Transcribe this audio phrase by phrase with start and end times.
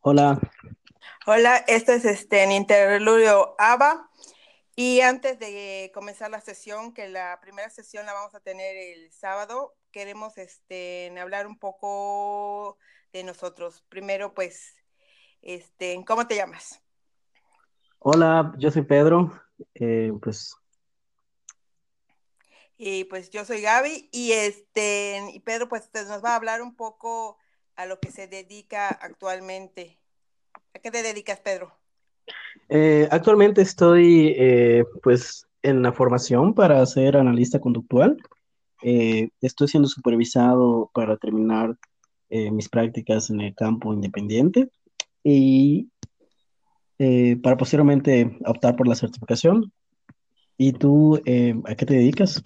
[0.00, 0.40] Hola.
[1.26, 4.08] Hola, esto es este en Interludio ABA.
[4.74, 9.12] Y antes de comenzar la sesión, que la primera sesión la vamos a tener el
[9.12, 12.78] sábado, queremos este, hablar un poco
[13.12, 13.84] de nosotros.
[13.88, 14.76] Primero, pues,
[15.42, 16.80] este, ¿cómo te llamas?
[17.98, 19.47] Hola, yo soy Pedro.
[19.74, 20.54] Eh, pues.
[22.76, 26.76] Y pues yo soy Gaby y este, y Pedro pues nos va a hablar un
[26.76, 27.36] poco
[27.74, 29.98] a lo que se dedica actualmente.
[30.74, 31.72] ¿A qué te dedicas, Pedro?
[32.68, 38.16] Eh, actualmente estoy eh, pues en la formación para ser analista conductual.
[38.82, 41.76] Eh, estoy siendo supervisado para terminar
[42.30, 44.68] mis prácticas en el campo independiente
[45.24, 45.88] y
[47.42, 49.72] para posteriormente optar por la certificación.
[50.56, 52.42] ¿Y tú a qué te dedicas?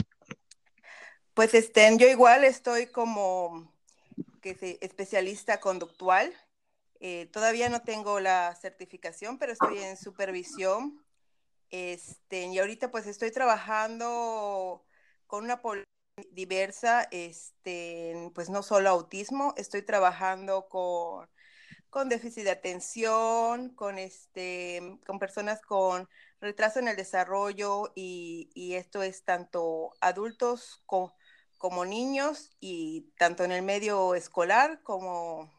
[1.34, 3.72] Pues este, yo igual estoy como
[4.42, 6.32] que es especialista conductual.
[7.00, 11.02] Eh, todavía no tengo la certificación, pero estoy en supervisión.
[11.70, 14.84] Este, y ahorita pues estoy trabajando
[15.26, 15.60] con una
[16.32, 21.26] diversa, este, pues no solo autismo, estoy trabajando con,
[21.92, 26.08] con déficit de atención, con, este, con personas con
[26.40, 33.52] retraso en el desarrollo y, y esto es tanto adultos como niños y tanto en
[33.52, 35.52] el medio escolar como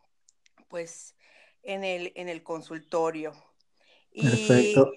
[0.69, 1.15] pues
[1.61, 3.33] en el, en el consultorio.
[4.11, 4.91] Perfecto.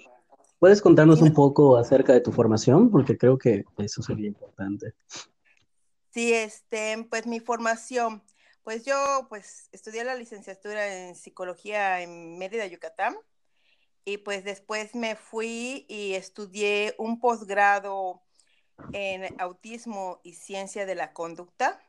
[0.59, 2.91] ¿Puedes contarnos un poco acerca de tu formación?
[2.91, 4.95] Porque creo que eso sería importante.
[6.09, 8.23] Sí, este, pues mi formación,
[8.67, 13.17] pues yo pues estudié la licenciatura en psicología en Mérida, Yucatán,
[14.05, 18.25] y pues después me fui y estudié un posgrado
[18.93, 21.81] en autismo y ciencia de la conducta.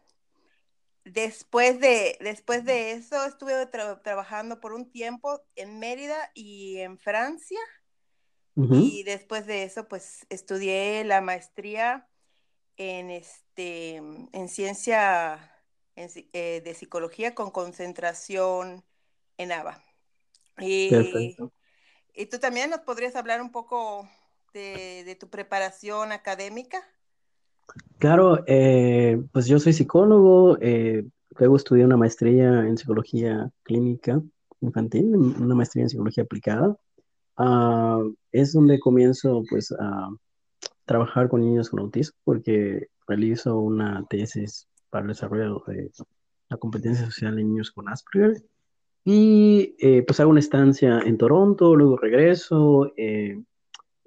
[1.04, 7.60] Después de, después de eso estuve trabajando por un tiempo en Mérida y en Francia.
[8.56, 12.08] Y después de eso, pues estudié la maestría
[12.76, 15.57] en, este, en ciencia
[15.98, 18.84] eh, de psicología con concentración
[19.38, 19.84] en ABA.
[20.60, 21.36] Y,
[22.14, 24.08] y tú también nos podrías hablar un poco
[24.54, 26.80] de, tu preparación académica?
[28.00, 31.06] Claro, eh, pues yo soy psicólogo, eh,
[31.38, 34.22] luego estudié una maestría en psicología clínica
[34.62, 36.76] infantil, una maestría en psicología aplicada.
[37.36, 40.10] Ah, es donde comienzo pues a
[40.86, 45.92] trabajar con niños con autismo porque realizo una tesis para el desarrollo de
[46.50, 48.44] la competencia social en niños con Asperger.
[49.04, 52.92] Y eh, pues hago una estancia en Toronto, luego regreso,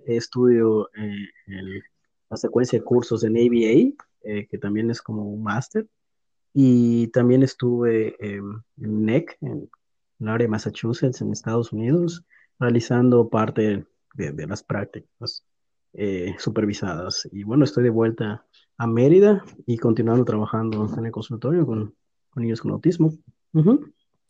[0.06, 1.82] estudio eh,
[2.28, 5.86] la secuencia de cursos en ABA, eh, que también es como un máster,
[6.52, 9.70] y también estuve en NEC, en
[10.20, 12.24] el área de Massachusetts, en Estados Unidos,
[12.58, 15.44] realizando parte de, las prácticas
[15.92, 17.28] eh, supervisadas.
[17.32, 18.46] Y bueno, estoy de vuelta
[18.76, 21.94] a Mérida y continuando trabajando en el consultorio con,
[22.36, 23.12] niños con autismo.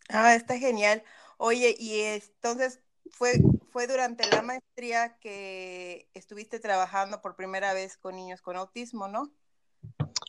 [0.09, 1.03] Ah, está genial.
[1.37, 8.15] Oye, y entonces, fue, fue durante la maestría que estuviste trabajando por primera vez con
[8.15, 9.31] niños con autismo, ¿no?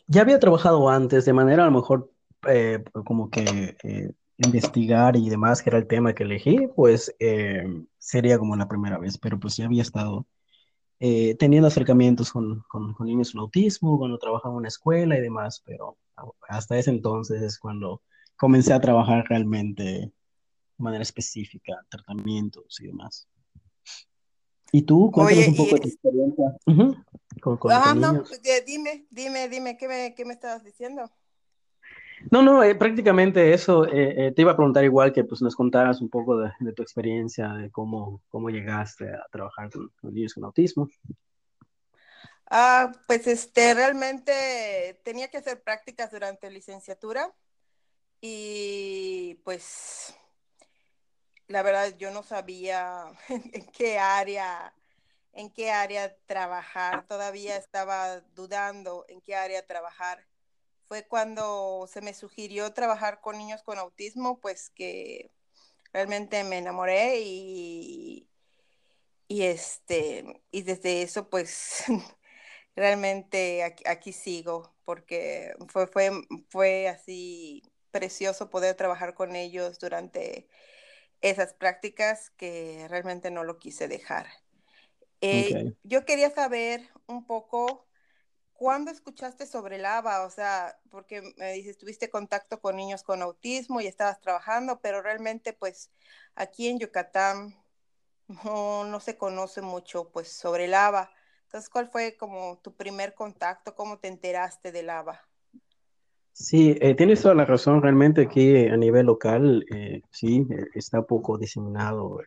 [0.07, 2.11] Ya había trabajado antes, de manera a lo mejor
[2.47, 7.63] eh, como que eh, investigar y demás, que era el tema que elegí, pues eh,
[7.97, 10.27] sería como la primera vez, pero pues ya había estado
[11.37, 15.61] teniendo acercamientos con, con, con, niños con autismo, cuando trabajaba en una escuela y demás,
[15.65, 15.97] pero
[16.47, 18.01] hasta ese entonces es cuando
[18.37, 20.13] comencé a trabajar realmente
[20.77, 23.27] manera específica, tratamientos y demás.
[24.71, 25.11] ¿Y tú?
[25.11, 26.57] Cuéntanos un poco de tu experiencia
[27.41, 31.11] con, con, no, pues, dime, dime, dime, ¿qué me, qué me estabas diciendo?
[32.31, 33.85] No, no, eh, prácticamente eso.
[33.85, 36.81] Eh, eh, te iba a preguntar igual que pues nos contaras un poco de, tu
[36.81, 40.89] experiencia, de cómo, cómo llegaste a trabajar con, niños con autismo.
[42.49, 47.33] Ah, pues este, realmente tenía que hacer prácticas durante licenciatura
[48.21, 50.15] y pues
[51.47, 54.73] la verdad yo no sabía en qué área,
[55.33, 60.25] en qué área trabajar, todavía estaba dudando en qué área trabajar.
[60.87, 65.31] Fue cuando se me sugirió trabajar con niños con autismo, pues que
[65.91, 68.27] realmente me enamoré y,
[69.27, 71.83] y este, y desde eso pues
[72.75, 76.11] realmente aquí, aquí, sigo porque fue, fue,
[76.49, 80.47] fue así precioso poder trabajar con ellos durante
[81.21, 84.27] esas prácticas que realmente no lo quise dejar.
[85.21, 87.87] Eh, yo quería saber un poco,
[88.63, 90.25] ¿cuándo escuchaste sobre el ABA?
[90.25, 95.01] O sea, porque me dices, tuviste contacto con niños con autismo y estabas trabajando, pero
[95.01, 95.91] realmente pues
[96.33, 97.53] aquí en Yucatán
[98.45, 101.11] no, no se conoce mucho pues sobre el ABA.
[101.43, 103.75] Entonces, ¿cuál fue como tu primer contacto?
[103.75, 105.19] ¿Cómo te enteraste del ABA?
[106.31, 107.81] Sí, eh, tienes toda la razón.
[107.81, 112.21] Realmente aquí a nivel local, eh, sí, eh, está poco diseminado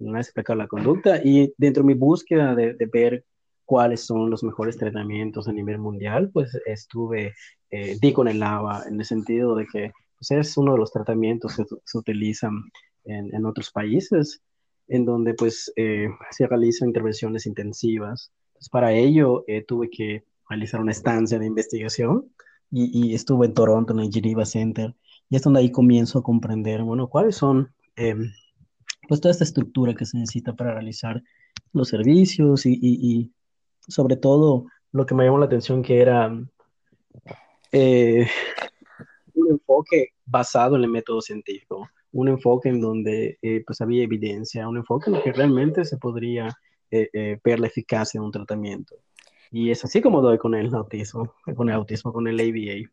[0.00, 3.24] no explicado la conducta y dentro de mi búsqueda de, ver
[3.64, 7.34] cuáles son los mejores tratamientos a nivel mundial, pues estuve,
[8.00, 11.56] di con el ABA en el sentido de que pues, es uno de los tratamientos
[11.56, 12.52] que se utilizan
[13.04, 14.42] en, en otros países
[14.88, 18.32] en donde pues eh, se realizan intervenciones intensivas.
[18.52, 22.30] Pues, para ello eh, tuve que realizar una estancia de investigación
[22.70, 24.96] y, estuve en Toronto, en el Geneva Center,
[25.28, 28.32] y es donde ahí comienzo a comprender, bueno, cuáles son em,
[29.06, 31.22] pues toda esta estructura que se necesita para realizar
[31.72, 33.32] los servicios y, y
[33.88, 36.32] sobre todo lo que me llamó la atención que era
[37.72, 38.26] eh,
[39.34, 44.68] un enfoque basado en el método científico un enfoque en donde eh, pues había evidencia,
[44.68, 46.48] un enfoque en el que realmente se podría
[46.90, 48.94] eh, ver la eficacia de un tratamiento.
[49.50, 52.88] Y es así como doy con el autismo, con el autismo, con el ABA.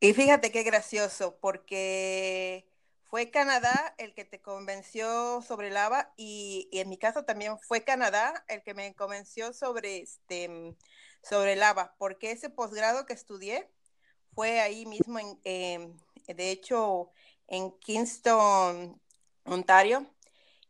[0.00, 2.66] Y fíjate qué gracioso, porque
[3.14, 7.84] fue Canadá el que te convenció sobre el ABA y, en mi caso también fue
[7.84, 10.74] Canadá el que me convenció sobre, este,
[11.22, 13.70] sobre el ABA, porque ese posgrado que estudié
[14.34, 15.96] fue ahí mismo, en, em,
[16.26, 17.12] de hecho,
[17.46, 19.00] en Kingston,
[19.44, 20.12] Ontario.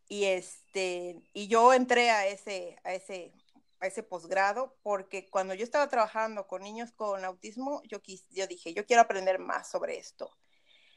[0.09, 3.33] Y, este, y yo entré a ese, a ese,
[3.81, 8.47] a ese posgrado porque cuando yo estaba trabajando con niños con autismo, yo, quis, yo
[8.47, 10.37] dije, yo quiero aprender más sobre esto.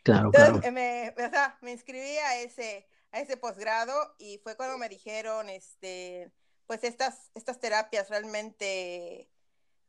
[0.07, 4.77] Claro, Entonces, Me, o sea, me inscribí a ese, a ese posgrado y fue cuando
[4.77, 6.31] me dijeron, este,
[6.65, 9.29] pues estas, estas terapias realmente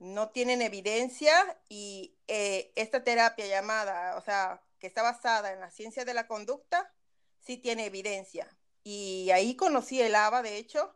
[0.00, 1.32] no tienen evidencia
[1.68, 6.26] y eh, esta terapia llamada, o sea, que está basada en la ciencia de la
[6.26, 6.92] conducta,
[7.40, 8.48] sí tiene evidencia.
[8.82, 10.94] Y ahí conocí el ABA, de hecho,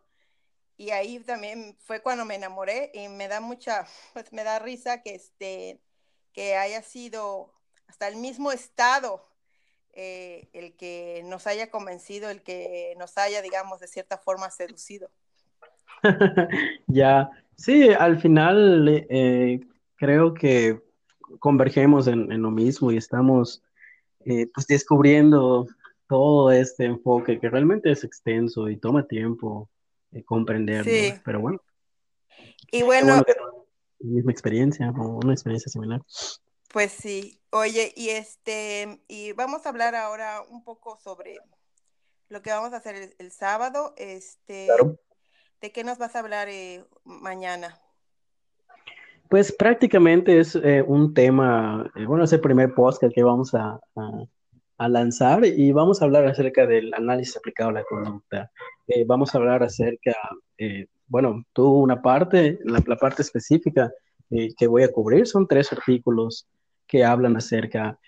[0.77, 5.03] y ahí también fue cuando me enamoré y me da mucha, pues me da risa
[5.03, 5.81] que, este,
[6.33, 7.55] que haya sido
[7.93, 9.23] hasta el mismo estado
[9.93, 15.11] eh, el que nos haya convencido, el que nos haya, digamos, de cierta forma seducido.
[16.87, 19.61] ya, sí, al final eh,
[19.97, 20.81] creo que
[21.39, 23.63] convergemos en, en, lo mismo y estamos
[24.25, 25.67] eh, pues descubriendo
[26.09, 29.69] todo este enfoque que realmente es extenso y toma tiempo
[30.25, 31.61] comprenderlo, pero bueno.
[32.71, 33.23] Y bueno,
[33.99, 36.01] misma experiencia o una experiencia similar.
[36.73, 41.37] Pues sí, oye, y este, y vamos a hablar ahora un poco sobre
[42.29, 44.69] lo que vamos a hacer el, sábado, este,
[45.61, 47.79] ¿de qué nos vas a hablar eh, mañana?
[49.33, 53.81] Pues prácticamente es eh, un tema, eh, bueno, es el primer podcast que vamos a,
[54.79, 58.51] lanzar y vamos a hablar acerca del análisis aplicado a la conducta.
[58.89, 60.13] Eh, vamos a hablar acerca,
[61.07, 63.91] bueno, tú una parte, la, parte específica
[64.29, 66.47] que voy a cubrir son tres artículos
[66.93, 67.99] que hablan acerca,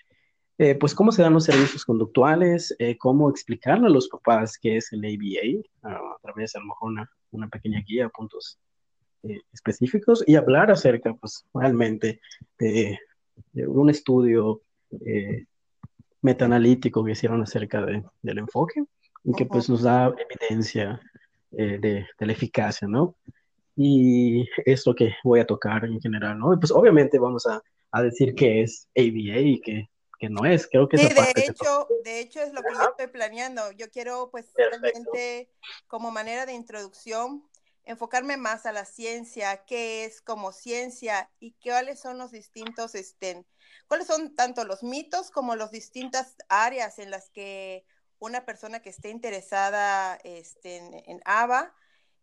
[0.79, 4.99] pues, cómo se dan los servicios conductuales, cómo explicarle a los papás qué es el
[4.99, 8.59] ABA, a través de a lo mejor una, una pequeña guía, puntos
[9.27, 12.21] eh, específicos y hablar acerca, pues, realmente
[12.59, 12.99] de,
[13.67, 14.61] un estudio
[15.03, 15.45] eh,
[16.21, 18.83] metaanalítico que hicieron acerca del enfoque
[19.23, 21.01] y que, pues, nos da evidencia
[21.53, 23.15] eh, de, la eficacia, ¿no?
[23.75, 26.53] Y es lo que voy a tocar en general, ¿no?
[26.53, 29.89] Y pues, obviamente, vamos a, a decir qué es ABA y qué,
[30.19, 30.67] que no es.
[30.67, 33.71] Creo que sí, de hecho, de hecho es lo que yo estoy planeando.
[33.73, 35.49] Yo quiero, pues, realmente,
[35.87, 37.43] como manera de introducción,
[37.85, 43.45] enfocarme más a la ciencia, qué es como ciencia y cuáles son los distintos, este,
[43.87, 47.85] cuáles son tanto los mitos como las distintas áreas en las que
[48.19, 51.73] una persona que esté interesada este, en, ABA,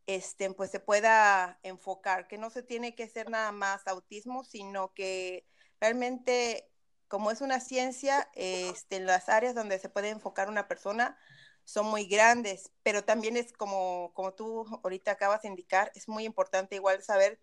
[0.07, 4.93] este, pues se pueda enfocar, que no se tiene que ser nada más autismo, sino
[4.95, 5.47] que
[5.81, 6.69] realmente
[7.13, 11.19] como es una ciencia, este, las áreas donde se puede enfocar una persona,
[11.63, 16.25] son muy grandes, pero también es como, como tú ahorita acabas de indicar, es muy
[16.25, 17.39] importante igual saber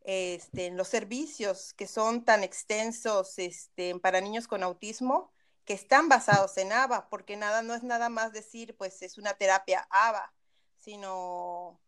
[0.00, 5.32] este, los servicios que son tan extensos este, para niños con autismo,
[5.64, 9.34] que están basados en ABA, porque nada, no es nada más decir, pues es una
[9.34, 10.34] terapia ABA,
[10.76, 11.80] sino,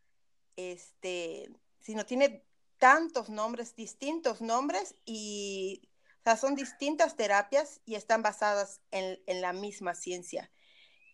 [0.57, 2.45] este, sino tiene
[2.79, 9.41] tantos nombres, distintos nombres, y o sea, son distintas terapias y están basadas en, en
[9.41, 10.51] la misma ciencia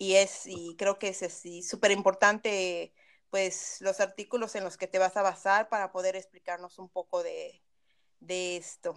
[0.03, 2.93] y es, y creo que es súper importante
[3.31, 7.23] pues los artículos en los que te vas a basar para poder explicarnos un poco
[7.23, 7.63] de,
[8.19, 8.95] de esto.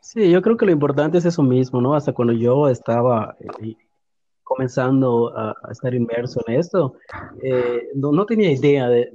[0.00, 1.94] Sí, yo creo que lo importante es eso mismo, ¿no?
[1.94, 3.76] Hasta cuando yo estaba eh,
[4.44, 6.94] comenzando a, estar inmerso en esto,
[7.42, 9.10] eh, no, tenía idea de,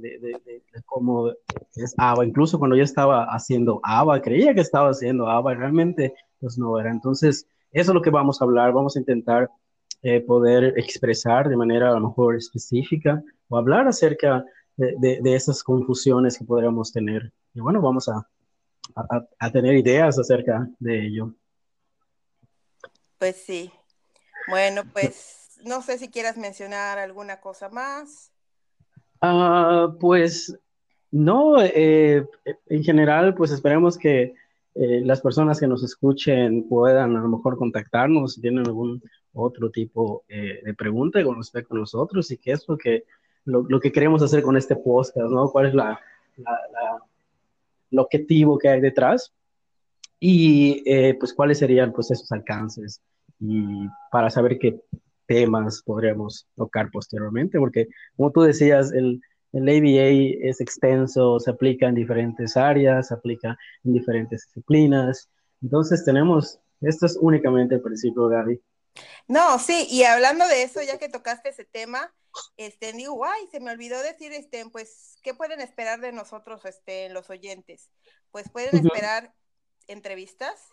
[0.84, 1.30] cómo
[1.74, 2.26] es ABA.
[2.26, 6.90] Incluso cuando yo estaba haciendo ABA, creía que estaba haciendo ABA, realmente pues no era.
[6.90, 8.72] Entonces, eso es lo que vamos a hablar.
[8.72, 9.48] Vamos a intentar
[10.02, 14.44] eh, poder expresar de manera a lo mejor específica o hablar acerca
[14.76, 17.32] de, esas confusiones que podríamos tener.
[17.54, 18.26] Y bueno, vamos a,
[19.38, 21.34] a tener ideas acerca de ello.
[23.18, 23.70] Pues sí,
[24.48, 28.32] bueno, pues no sé si quieras mencionar alguna cosa más.
[29.20, 30.58] Ah, pues
[31.10, 32.24] no, eh,
[32.66, 34.34] en general, pues esperemos que
[34.74, 39.70] eh, las personas que nos escuchen puedan a lo mejor contactarnos si tienen algún otro
[39.70, 43.04] tipo eh, de pregunta con respecto a nosotros y qué es lo que,
[43.44, 45.50] lo, que queremos hacer con este podcast, ¿no?
[45.50, 46.00] ¿Cuál es la,
[47.90, 49.32] el objetivo que hay detrás?
[50.22, 50.82] Y
[51.18, 53.00] pues cuáles serían pues esos alcances
[53.40, 54.80] y para saber qué
[55.26, 59.20] temas podríamos tocar posteriormente, porque como tú decías, el,
[59.52, 65.28] el ABA es extenso, se aplica en diferentes áreas, se aplica en diferentes disciplinas.
[65.62, 68.60] Entonces tenemos, esto es únicamente el principio, Gaby.
[69.28, 72.12] No, sí, y hablando de eso, ya que tocaste ese tema,
[72.56, 77.08] este, digo, guay, se me olvidó decir, este, pues, ¿qué pueden esperar de nosotros, este,
[77.10, 77.90] los oyentes?
[78.30, 79.32] Pues pueden esperar
[79.86, 80.68] entrevistas,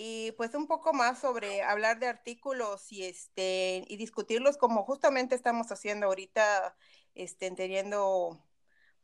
[0.00, 5.34] y pues un poco más sobre hablar de artículos y este y discutirlos como justamente
[5.34, 6.76] estamos haciendo ahorita
[7.16, 8.40] este teniendo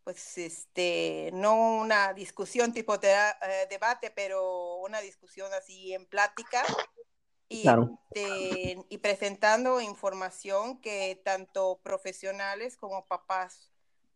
[0.05, 6.63] pues este no una discusión tipo de, eh, debate pero una discusión así en plática
[7.49, 13.71] y, este, y presentando información que tanto profesionales como papás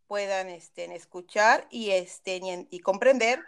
[0.07, 3.45] puedan este, escuchar y, este, y comprender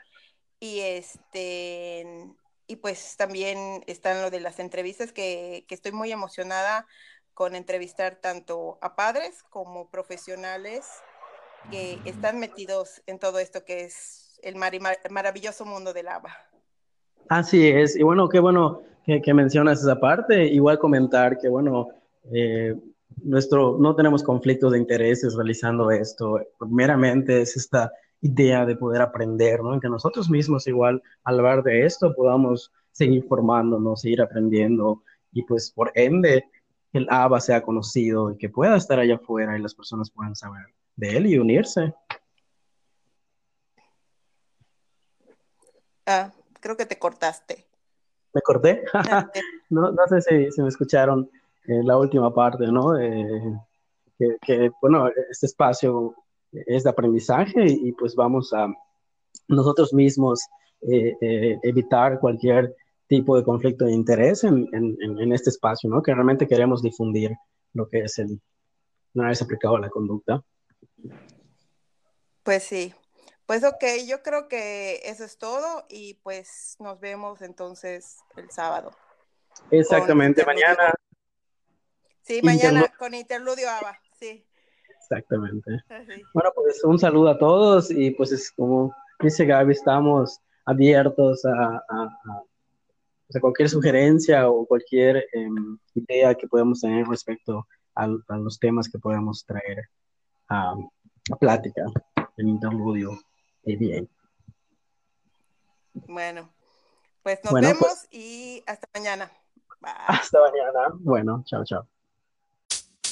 [0.59, 2.37] y este
[2.71, 6.87] y pues también están lo de las entrevistas que, estoy muy emocionada
[7.35, 10.87] con entrevistar tanto a padres como profesionales
[11.71, 16.31] que están metidos en todo esto que es el maravilloso mundo del agua.
[17.29, 20.45] Así es, y bueno, qué bueno que, mencionas esa parte.
[20.45, 21.89] Igual comentar que, bueno,
[22.33, 22.77] eh,
[23.23, 26.41] nuestro, no tenemos conflictos de intereses realizando esto.
[26.61, 29.79] Meramente es esta idea de poder aprender, ¿no?
[29.81, 35.71] Que nosotros mismos igual al hablar de esto podamos seguir formándonos, seguir aprendiendo y pues
[35.71, 36.45] por ende
[36.93, 40.67] el ABA sea conocido y que pueda estar allá afuera y las personas puedan saber
[40.97, 41.95] de él y unirse.
[46.07, 47.67] Ah, creo que te cortaste.
[48.35, 48.83] ¿Me corté?
[49.71, 51.31] no, no, sé si, si me escucharon
[51.67, 52.95] en la última parte, ¿no?
[54.19, 56.15] que, que, bueno, este espacio
[56.53, 58.67] es de aprendizaje y pues vamos a
[59.49, 60.41] nosotros mismos
[60.83, 62.75] eh, eh, evitar cualquier
[63.07, 66.03] tipo de conflicto de interés en, en, este espacio, ¿no?
[66.03, 67.33] Que realmente queremos difundir
[67.73, 68.41] lo que es el
[69.15, 70.43] una vez aplicado a la conducta.
[72.45, 72.95] Pues sí.
[73.47, 78.93] Pues ok, yo creo que eso es todo y pues nos vemos entonces el sábado.
[79.73, 80.95] Exactamente, mañana.
[82.23, 84.47] Sí, mañana con Interludio ABA, sí.
[85.11, 85.83] Exactamente.
[86.33, 91.83] Bueno, pues un saludo a todos y pues es como dice Gaby, estamos abiertos a,
[93.41, 99.45] cualquier sugerencia o cualquier em, idea que podamos tener respecto a, los temas que podamos
[99.45, 99.89] traer
[100.49, 100.75] a,
[101.41, 101.83] plática
[102.37, 103.19] en interludio
[103.65, 104.09] y bien.
[106.07, 106.49] Bueno,
[107.23, 109.31] pues nos vemos pues y hasta mañana.
[109.83, 110.95] Hasta mañana.
[111.01, 112.00] Bueno, chao, chao.